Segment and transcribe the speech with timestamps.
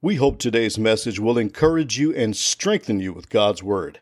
[0.00, 3.98] We hope today's message will encourage you and strengthen you with God's Word.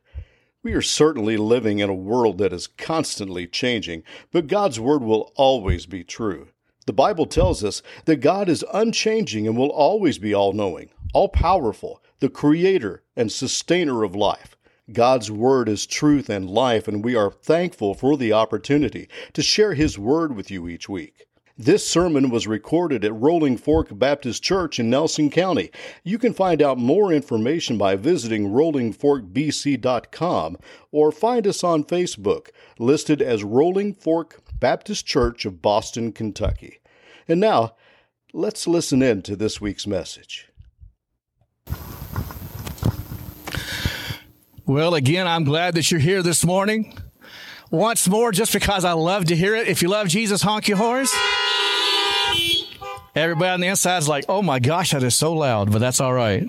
[0.62, 5.32] We are certainly living in a world that is constantly changing, but God's Word will
[5.37, 6.48] always be true.
[6.85, 11.30] The Bible tells us that God is unchanging and will always be all knowing, all
[11.30, 14.55] powerful, the creator and sustainer of life.
[14.93, 19.73] God's Word is truth and life, and we are thankful for the opportunity to share
[19.73, 21.25] His Word with you each week.
[21.59, 25.71] This sermon was recorded at Rolling Fork Baptist Church in Nelson County.
[26.04, 30.58] You can find out more information by visiting rollingforkbc.com
[30.93, 36.81] or find us on Facebook, listed as Rolling Fork Baptist Church of Boston, Kentucky.
[37.27, 37.75] And now,
[38.34, 40.50] let's listen in to this week's message.
[44.67, 46.98] Well, again, I'm glad that you're here this morning.
[47.70, 49.69] Once more, just because I love to hear it.
[49.69, 51.11] If you love Jesus, honk your horns.
[53.16, 56.02] Everybody on the inside is like, oh my gosh, that is so loud, but that's
[56.02, 56.47] all right.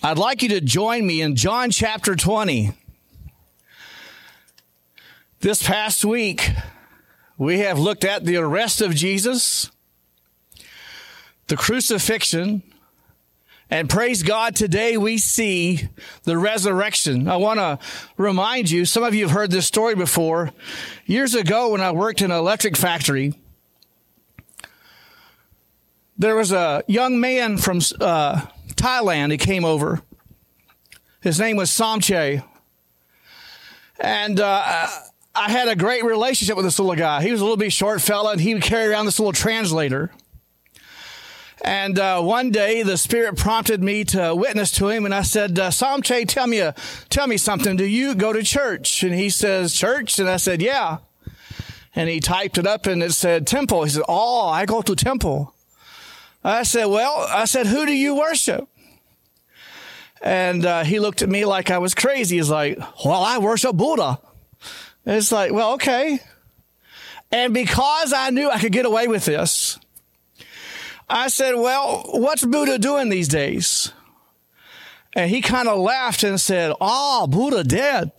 [0.00, 2.70] I'd like you to join me in John chapter 20.
[5.40, 6.50] This past week,
[7.36, 9.72] we have looked at the arrest of Jesus,
[11.48, 12.62] the crucifixion,
[13.68, 15.88] and praise God, today we see
[16.22, 17.26] the resurrection.
[17.26, 17.80] I want to
[18.16, 20.52] remind you, some of you have heard this story before.
[21.06, 23.34] Years ago, when I worked in an electric factory,
[26.22, 29.32] there was a young man from uh, Thailand.
[29.32, 30.00] He came over.
[31.20, 32.42] His name was Samche.
[33.98, 34.88] And uh,
[35.34, 37.22] I had a great relationship with this little guy.
[37.22, 40.12] He was a little bit short fella, and he would carry around this little translator.
[41.64, 45.58] And uh, one day, the Spirit prompted me to witness to him, and I said,
[45.58, 46.74] uh, Samche, tell me, a,
[47.08, 47.76] tell me something.
[47.76, 49.02] Do you go to church?
[49.02, 50.18] And he says, Church?
[50.18, 50.98] And I said, Yeah.
[51.94, 53.84] And he typed it up, and it said, Temple.
[53.84, 55.54] He said, Oh, I go to temple.
[56.44, 58.68] I said, Well, I said, Who do you worship?
[60.20, 62.36] And uh, he looked at me like I was crazy.
[62.36, 64.18] He's like, Well, I worship Buddha.
[65.04, 66.20] And it's like, Well, okay.
[67.30, 69.78] And because I knew I could get away with this,
[71.08, 73.92] I said, Well, what's Buddha doing these days?
[75.14, 78.12] And he kind of laughed and said, Oh, Buddha dead.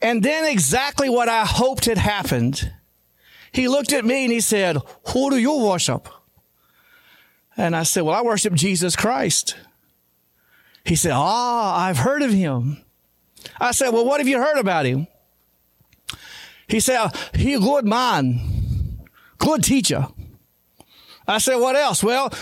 [0.00, 2.72] And then exactly what I hoped had happened
[3.52, 6.08] he looked at me and he said, Who do you worship?
[7.56, 9.56] And I said, Well, I worship Jesus Christ.
[10.84, 12.82] He said, Ah, I've heard of him.
[13.60, 15.06] I said, Well, what have you heard about him?
[16.66, 19.00] He said, He a good man,
[19.38, 20.08] good teacher.
[21.28, 22.02] I said, What else?
[22.02, 22.32] Well,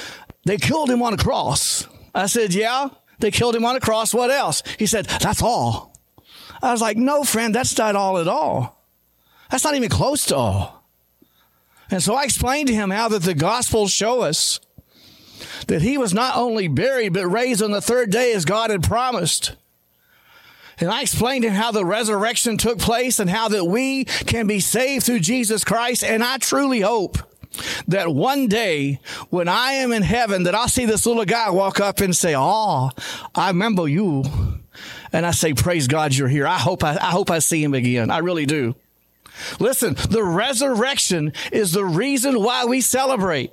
[0.44, 1.86] they killed him on a cross.
[2.14, 4.14] I said, Yeah, they killed him on a cross.
[4.14, 4.62] What else?
[4.78, 5.92] He said, That's all.
[6.62, 8.86] I was like, No, friend, that's not all at all.
[9.50, 10.79] That's not even close to all.
[11.90, 14.60] And so I explained to him how that the Gospels show us
[15.66, 18.82] that he was not only buried, but raised on the third day as God had
[18.82, 19.56] promised.
[20.78, 24.46] And I explained to him how the resurrection took place and how that we can
[24.46, 26.02] be saved through Jesus Christ.
[26.02, 27.18] And I truly hope
[27.88, 31.80] that one day when I am in heaven that I'll see this little guy walk
[31.80, 32.90] up and say, Oh,
[33.34, 34.24] I remember you.
[35.12, 36.46] And I say, Praise God you're here.
[36.46, 38.10] I hope I, I hope I see him again.
[38.10, 38.74] I really do.
[39.58, 43.52] Listen, the resurrection is the reason why we celebrate.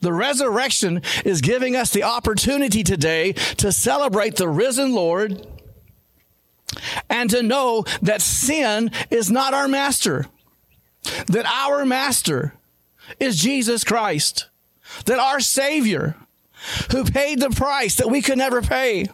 [0.00, 5.46] The resurrection is giving us the opportunity today to celebrate the risen Lord
[7.08, 10.26] and to know that sin is not our master,
[11.26, 12.54] that our master
[13.18, 14.48] is Jesus Christ,
[15.06, 16.16] that our Savior,
[16.90, 19.06] who paid the price that we could never pay,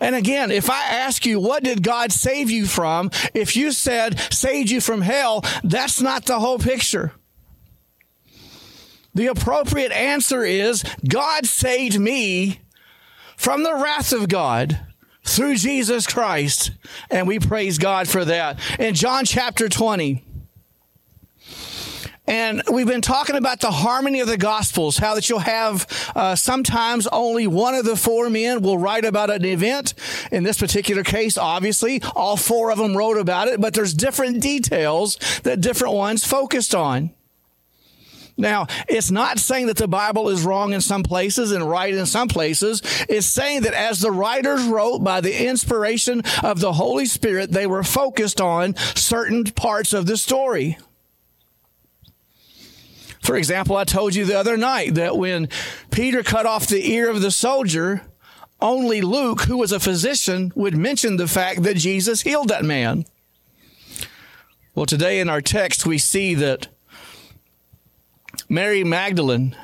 [0.00, 3.10] and again, if I ask you, what did God save you from?
[3.34, 7.12] If you said, saved you from hell, that's not the whole picture.
[9.14, 12.60] The appropriate answer is, God saved me
[13.36, 14.78] from the wrath of God
[15.24, 16.72] through Jesus Christ.
[17.10, 18.58] And we praise God for that.
[18.78, 20.22] In John chapter 20,
[22.26, 26.34] and we've been talking about the harmony of the Gospels, how that you'll have uh,
[26.34, 29.94] sometimes only one of the four men will write about an event.
[30.32, 34.40] In this particular case, obviously, all four of them wrote about it, but there's different
[34.40, 37.10] details that different ones focused on.
[38.38, 42.04] Now, it's not saying that the Bible is wrong in some places and right in
[42.04, 42.82] some places.
[43.08, 47.66] It's saying that as the writers wrote by the inspiration of the Holy Spirit, they
[47.66, 50.76] were focused on certain parts of the story.
[53.26, 55.48] For example, I told you the other night that when
[55.90, 58.02] Peter cut off the ear of the soldier,
[58.60, 63.04] only Luke, who was a physician, would mention the fact that Jesus healed that man.
[64.76, 66.68] Well, today in our text, we see that
[68.48, 69.56] Mary Magdalene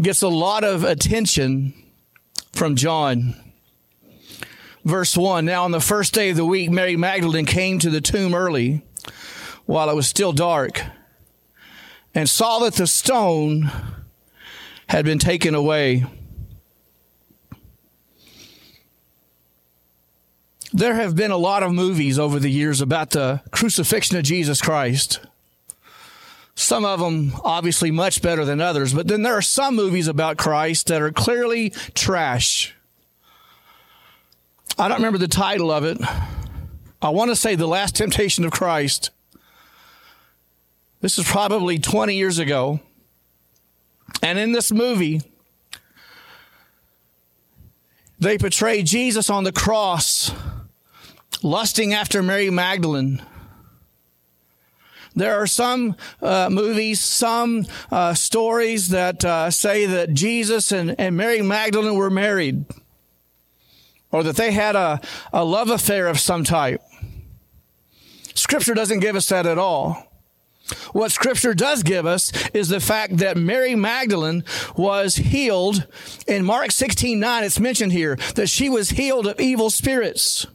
[0.00, 1.74] gets a lot of attention
[2.52, 3.34] from John.
[4.82, 8.00] Verse 1 Now, on the first day of the week, Mary Magdalene came to the
[8.00, 8.80] tomb early
[9.66, 10.82] while it was still dark
[12.16, 13.70] and saw that the stone
[14.88, 16.06] had been taken away.
[20.72, 24.62] There have been a lot of movies over the years about the crucifixion of Jesus
[24.62, 25.20] Christ.
[26.54, 30.38] Some of them obviously much better than others, but then there are some movies about
[30.38, 32.74] Christ that are clearly trash.
[34.78, 35.98] I don't remember the title of it.
[37.02, 39.10] I want to say The Last Temptation of Christ.
[41.00, 42.80] This is probably 20 years ago.
[44.22, 45.20] And in this movie,
[48.18, 50.32] they portray Jesus on the cross,
[51.42, 53.22] lusting after Mary Magdalene.
[55.14, 61.16] There are some uh, movies, some uh, stories that uh, say that Jesus and, and
[61.16, 62.66] Mary Magdalene were married
[64.10, 65.00] or that they had a,
[65.32, 66.82] a love affair of some type.
[68.34, 70.06] Scripture doesn't give us that at all.
[70.92, 74.44] What scripture does give us is the fact that Mary Magdalene
[74.76, 75.86] was healed.
[76.26, 80.46] In Mark 16 9, it's mentioned here that she was healed of evil spirits.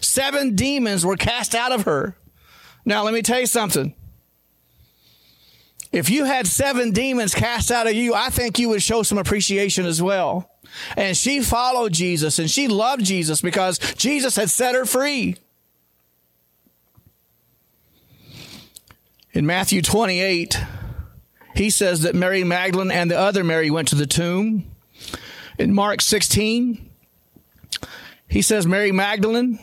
[0.00, 2.16] Seven demons were cast out of her.
[2.84, 3.94] Now, let me tell you something.
[5.92, 9.18] If you had seven demons cast out of you, I think you would show some
[9.18, 10.50] appreciation as well.
[10.96, 15.36] And she followed Jesus and she loved Jesus because Jesus had set her free.
[19.36, 20.58] In Matthew 28,
[21.54, 24.64] he says that Mary Magdalene and the other Mary went to the tomb.
[25.58, 26.90] In Mark 16,
[28.28, 29.58] he says Mary Magdalene,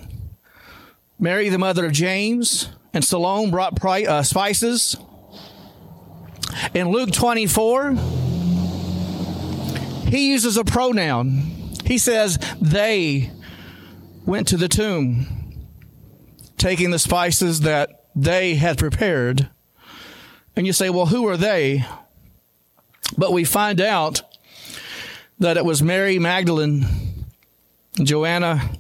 [1.18, 4.96] Mary the mother of James, and Salome brought uh, spices.
[6.75, 7.94] In Luke 24,
[10.08, 11.74] he uses a pronoun.
[11.84, 13.31] He says they
[14.24, 15.66] went to the tomb,
[16.60, 19.50] taking the spices that they had prepared.
[20.56, 21.86] And you say, well, who are they?
[23.18, 24.22] But we find out
[25.40, 26.86] that it was Mary Magdalene,
[27.96, 28.72] Joanna,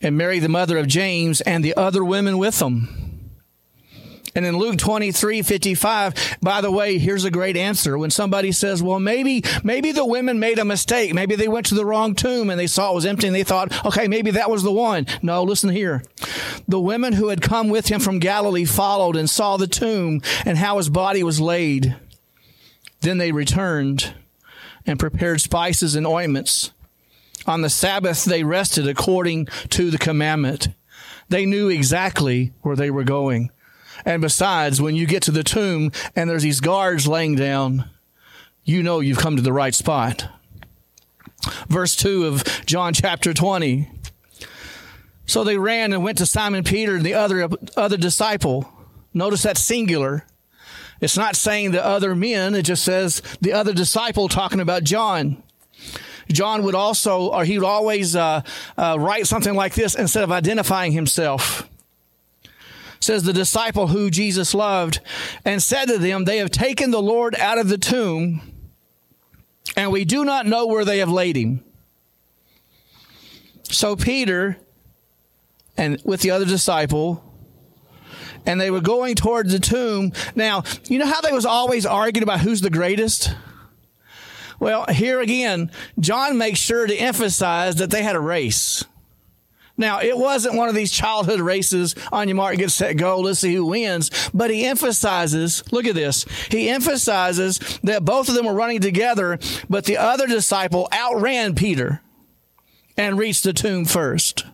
[0.00, 3.03] and Mary, the mother of James, and the other women with them.
[4.34, 7.96] And in Luke 23, 55, by the way, here's a great answer.
[7.96, 11.14] When somebody says, well, maybe, maybe the women made a mistake.
[11.14, 13.44] Maybe they went to the wrong tomb and they saw it was empty and they
[13.44, 15.06] thought, okay, maybe that was the one.
[15.22, 16.02] No, listen here.
[16.66, 20.58] The women who had come with him from Galilee followed and saw the tomb and
[20.58, 21.96] how his body was laid.
[23.00, 24.14] Then they returned
[24.86, 26.72] and prepared spices and ointments.
[27.46, 30.68] On the Sabbath, they rested according to the commandment.
[31.28, 33.50] They knew exactly where they were going.
[34.04, 37.88] And besides, when you get to the tomb and there's these guards laying down,
[38.64, 40.28] you know you've come to the right spot.
[41.68, 43.90] Verse 2 of John chapter 20.
[45.26, 48.68] So they ran and went to Simon Peter and the other, other disciple.
[49.12, 50.26] Notice that singular.
[51.00, 55.42] It's not saying the other men, it just says the other disciple talking about John.
[56.28, 58.42] John would also, or he would always uh,
[58.78, 61.68] uh, write something like this instead of identifying himself
[63.04, 65.00] says the disciple who Jesus loved,
[65.44, 68.40] and said to them, They have taken the Lord out of the tomb,
[69.76, 71.62] and we do not know where they have laid him.
[73.64, 74.58] So Peter,
[75.76, 77.22] and with the other disciple,
[78.46, 80.12] and they were going towards the tomb.
[80.34, 83.34] Now, you know how they was always arguing about who's the greatest?
[84.60, 88.84] Well, here again, John makes sure to emphasize that they had a race.
[89.76, 93.40] Now, it wasn't one of these childhood races on your mark, get set, go, let's
[93.40, 94.10] see who wins.
[94.32, 96.24] But he emphasizes, look at this.
[96.50, 99.38] He emphasizes that both of them were running together,
[99.68, 102.00] but the other disciple outran Peter
[102.96, 104.46] and reached the tomb first.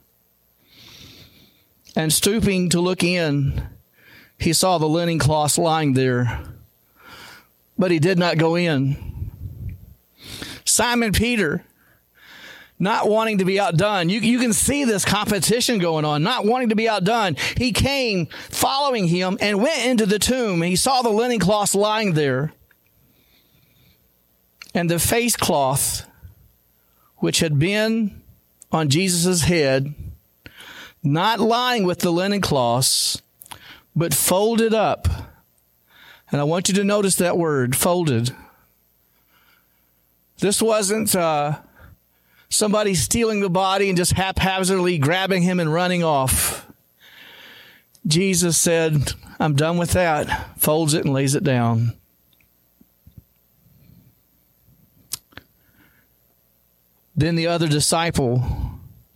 [1.95, 3.63] And stooping to look in,
[4.39, 6.45] he saw the linen cloths lying there,
[7.79, 8.97] but he did not go in.
[10.65, 11.65] Simon Peter,
[12.81, 14.09] not wanting to be outdone.
[14.09, 17.37] You, you can see this competition going on, not wanting to be outdone.
[17.57, 20.63] He came following him and went into the tomb.
[20.63, 22.55] He saw the linen cloths lying there.
[24.75, 26.07] And the face cloth,
[27.17, 28.23] which had been
[28.73, 29.95] on Jesus' head,
[31.03, 33.21] not lying with the linen cloths,
[33.95, 35.07] but folded up.
[36.33, 38.31] And I want you to notice that word, folded.
[40.39, 41.59] This wasn't uh,
[42.51, 46.67] somebody stealing the body and just haphazardly grabbing him and running off.
[48.07, 51.95] Jesus said, I'm done with that, folds it and lays it down.
[57.17, 58.43] Then the other disciple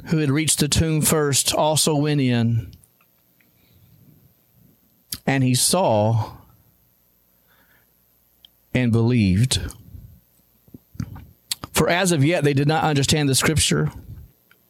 [0.07, 2.73] who had reached the tomb first also went in,
[5.27, 6.33] and he saw
[8.75, 9.75] and believed.
[11.85, 13.93] For as of yet they did not understand the scripture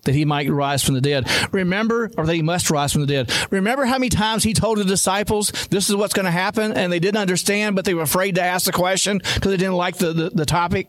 [0.02, 1.30] that he might rise from the dead.
[1.52, 3.30] Remember, or that he must rise from the dead.
[3.52, 6.92] Remember how many times he told the disciples this is what's going to happen, and
[6.92, 9.96] they didn't understand, but they were afraid to ask the question because they didn't like
[9.96, 10.88] the, the, the topic?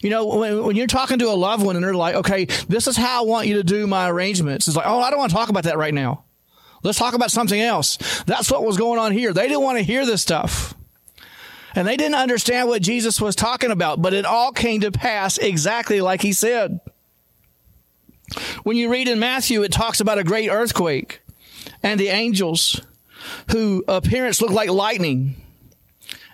[0.00, 2.86] You know, when, when, you're talking to a loved one and they're like, okay, this
[2.86, 4.68] is how I want you to do my arrangements.
[4.68, 6.24] It's like, oh, I don't want to talk about that right now.
[6.82, 7.98] Let's talk about something else.
[8.24, 9.34] That's what was going on here.
[9.34, 10.73] They didn't want to hear this stuff.
[11.74, 15.38] And they didn't understand what Jesus was talking about, but it all came to pass
[15.38, 16.80] exactly like he said.
[18.62, 21.20] When you read in Matthew, it talks about a great earthquake
[21.82, 22.80] and the angels
[23.50, 25.36] who appearance looked like lightning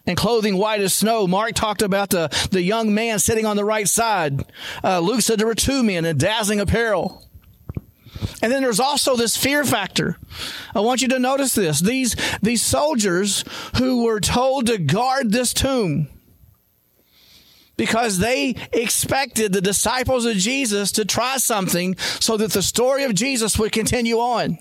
[0.06, 1.26] and clothing white as snow.
[1.26, 4.44] Mark talked about the, the young man sitting on the right side.
[4.82, 7.26] Uh, Luke said there were two men in dazzling apparel.
[8.42, 10.16] And then there's also this fear factor.
[10.74, 11.80] I want you to notice this.
[11.80, 13.44] These, these soldiers
[13.76, 16.08] who were told to guard this tomb
[17.76, 23.14] because they expected the disciples of Jesus to try something so that the story of
[23.14, 24.58] Jesus would continue on.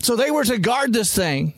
[0.00, 1.54] So they were to guard this thing.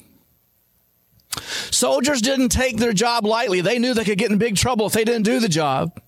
[1.70, 3.60] Soldiers didn't take their job lightly.
[3.60, 6.00] They knew they could get in big trouble if they didn't do the job.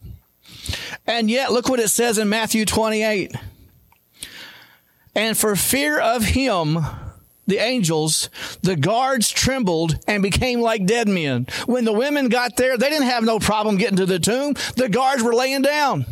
[1.06, 3.34] And yet, look what it says in Matthew 28.
[5.14, 6.78] And for fear of him,
[7.46, 8.30] the angels,
[8.62, 11.46] the guards trembled and became like dead men.
[11.66, 14.54] When the women got there, they didn't have no problem getting to the tomb.
[14.76, 16.06] The guards were laying down.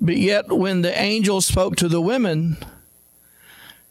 [0.00, 2.56] But yet, when the angel spoke to the women,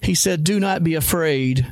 [0.02, 1.72] he said, Do not be afraid,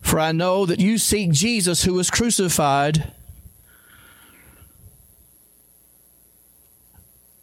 [0.00, 3.12] for I know that you seek Jesus who was crucified.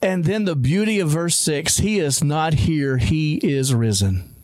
[0.02, 4.36] And then the beauty of verse 6 He is not here, He is risen.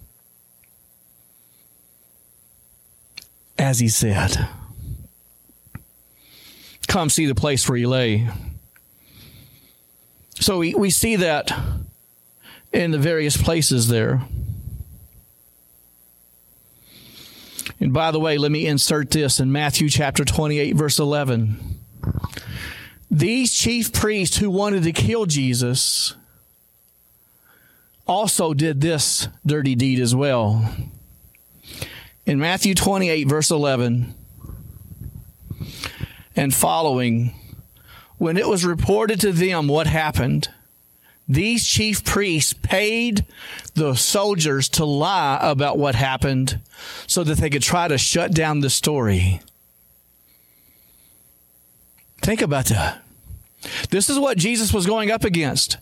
[3.57, 4.47] As He said.
[6.87, 8.29] Come see the place where He lay.
[10.39, 11.51] So we, we see that
[12.71, 14.21] in the various places there.
[17.79, 21.76] And by the way, let me insert this in Matthew chapter 28, verse 11.
[23.09, 26.15] These chief priests who wanted to kill Jesus
[28.05, 30.69] also did this dirty deed as well.
[32.25, 34.13] In Matthew 28, verse 11
[36.35, 37.33] and following,
[38.17, 40.49] when it was reported to them what happened,
[41.27, 43.25] these chief priests paid
[43.73, 46.59] the soldiers to lie about what happened
[47.05, 49.41] so that they could try to shut down the story.
[52.27, 53.01] Think about that.
[53.89, 55.77] This is what Jesus was going up against.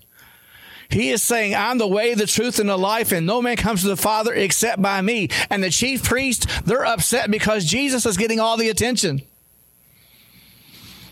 [0.91, 3.81] He is saying, I'm the way, the truth, and the life, and no man comes
[3.81, 5.29] to the Father except by me.
[5.49, 9.23] And the chief priests, they're upset because Jesus is getting all the attention.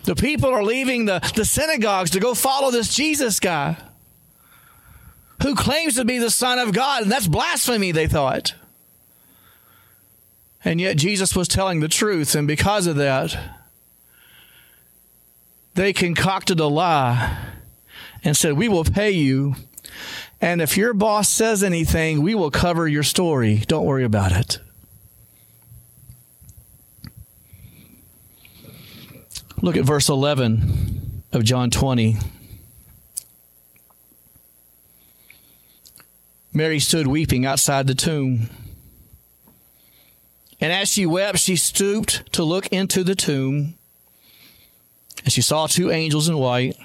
[0.04, 3.78] The people are leaving the, the synagogues to go follow this Jesus guy
[5.42, 8.54] who claims to be the Son of God, and that's blasphemy, they thought.
[10.63, 13.62] And yet Jesus was telling the truth, and because of that,
[15.75, 17.38] they concocted a lie
[18.24, 19.56] and said, We will pay you.
[20.42, 23.63] And if your boss says anything, we will cover your story.
[23.68, 24.60] Don't worry about it.
[29.62, 32.18] Look at verse 11 of John 20.
[36.51, 38.50] Mary stood weeping outside the tomb.
[40.60, 43.75] And as she wept, she stooped to look into the tomb.
[45.24, 46.77] And she saw two angels in white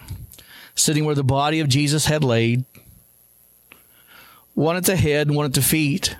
[0.75, 2.65] sitting where the body of Jesus had laid,
[4.55, 6.17] one at the head and one at the feet.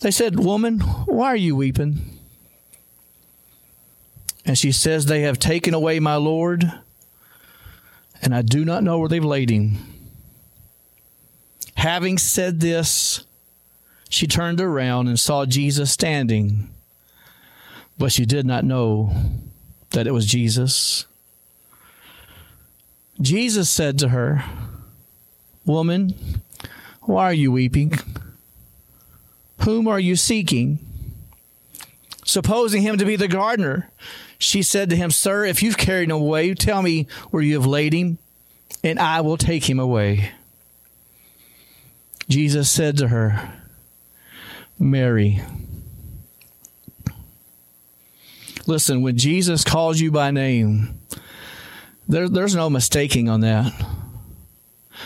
[0.00, 2.18] They said, Woman, why are you weeping?
[4.44, 6.70] And she says, They have taken away my Lord,
[8.22, 9.78] and I do not know where they've laid him.
[11.74, 13.24] Having said this,
[14.08, 16.70] she turned around and saw Jesus standing,
[17.98, 19.12] but she did not know
[19.96, 21.06] that it was Jesus.
[23.18, 24.44] Jesus said to her,
[25.64, 26.14] Woman,
[27.00, 27.94] why are you weeping?
[29.64, 30.80] Whom are you seeking?
[32.26, 33.90] Supposing him to be the gardener,
[34.36, 37.64] she said to him, Sir, if you've carried him away, tell me where you have
[37.64, 38.18] laid him,
[38.84, 40.32] and I will take him away.
[42.28, 43.50] Jesus said to her,
[44.78, 45.40] Mary.
[48.66, 51.00] Listen, when Jesus calls you by name,
[52.08, 53.72] there, there's no mistaking on that.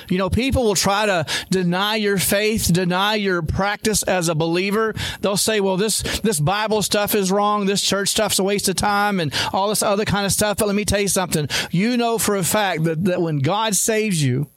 [0.09, 4.95] You know, people will try to deny your faith, deny your practice as a believer.
[5.21, 7.67] They'll say, well, this, this Bible stuff is wrong.
[7.67, 10.59] This church stuff's a waste of time and all this other kind of stuff.
[10.59, 11.49] But let me tell you something.
[11.71, 14.49] You know for a fact that, that when God saves you,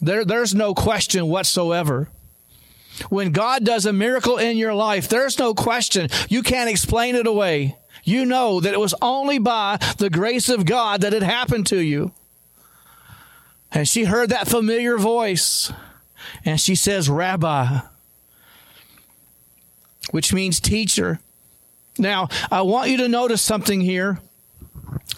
[0.00, 2.08] there, there's no question whatsoever.
[3.08, 6.08] When God does a miracle in your life, there's no question.
[6.28, 7.76] You can't explain it away.
[8.04, 11.78] You know that it was only by the grace of God that it happened to
[11.78, 12.12] you.
[13.72, 15.72] And she heard that familiar voice
[16.44, 17.80] and she says, Rabbi,
[20.10, 21.18] which means teacher.
[21.98, 24.20] Now, I want you to notice something here.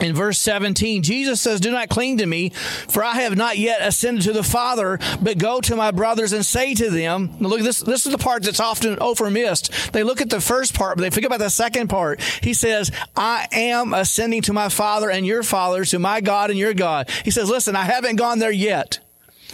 [0.06, 3.82] In verse 17, Jesus says, Do not cling to me, for I have not yet
[3.82, 7.80] ascended to the Father, but go to my brothers and say to them, look, this,
[7.80, 9.92] this is the part that's often over missed.
[9.92, 12.20] They look at the first part, but they forget about the second part.
[12.40, 16.58] He says, I am ascending to my Father and your Father, to my God and
[16.58, 17.10] your God.
[17.24, 19.00] He says, Listen, I haven't gone there yet,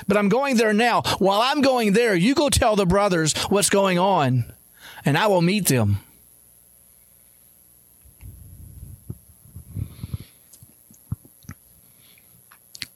[0.06, 1.00] but I'm going there now.
[1.18, 4.52] While I'm going there, you go tell the brothers what's going on,
[5.06, 6.00] and I will meet them.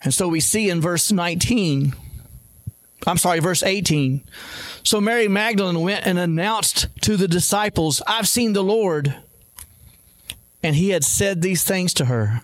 [0.06, 1.92] And so we see in verse 19,
[3.08, 4.22] I'm sorry, verse 18.
[4.84, 9.16] So Mary Magdalene went and announced to the disciples, I've seen the Lord.
[10.62, 12.42] And he had said these things to her.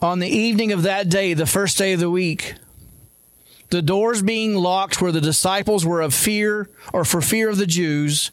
[0.00, 2.54] On the evening of that day, the first day of the week,
[3.70, 7.66] the doors being locked where the disciples were of fear or for fear of the
[7.66, 8.30] Jews,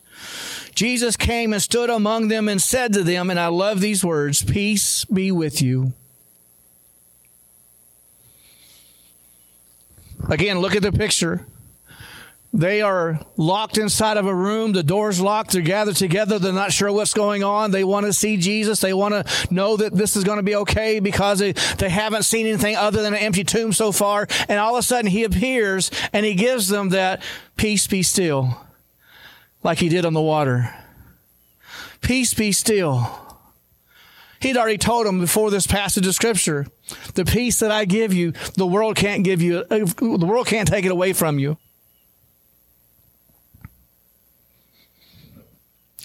[0.75, 4.44] Jesus came and stood among them and said to them, and I love these words,
[4.44, 5.94] Peace be with you.
[10.29, 11.45] Again, look at the picture.
[12.55, 14.72] They are locked inside of a room.
[14.72, 15.51] The door's locked.
[15.51, 16.39] They're gathered together.
[16.39, 17.72] They're not sure what's going on.
[17.72, 18.79] They want to see Jesus.
[18.79, 21.54] They want to know that this is going to be okay because they,
[21.89, 24.25] haven't seen anything other than an empty tomb so far.
[24.47, 27.21] And all of a sudden he appears and he gives them that
[27.58, 28.58] peace be still,
[29.62, 30.73] like he did on the water.
[31.99, 33.25] Peace be still.
[34.45, 36.67] He'd already told them before this passage of scripture,
[37.15, 40.67] the peace that I give you, the world can't give you, uh, the world can't
[40.67, 41.58] take it away from you.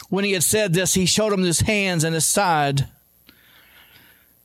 [0.09, 2.89] When he had said this, he showed them his hands and his side.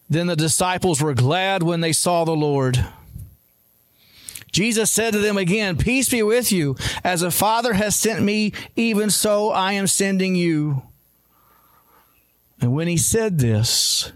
[0.10, 2.86] Then the disciples were glad when they saw the Lord.
[4.52, 6.76] Jesus said to them again, Peace be with you.
[7.02, 10.84] As the Father has sent me, even so I am sending you.
[12.62, 14.12] And when he said this,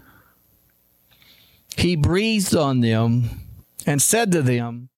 [1.76, 3.30] he breathed on them
[3.86, 4.88] and said to them,